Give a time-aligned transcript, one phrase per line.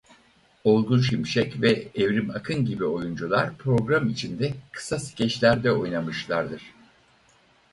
[0.63, 6.61] Olgun Şimşek ve Evrim Akın gibi oyuncular program içinde kısa skeçlerde oynamışlardır.